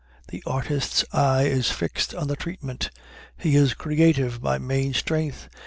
[0.29, 2.89] The artist's eye is fixed on the treatment.
[3.37, 5.47] He is "creative" by main strength.